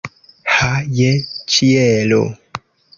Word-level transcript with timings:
Ha, 0.53 0.69
je 1.01 1.11
ĉielo! 1.57 2.23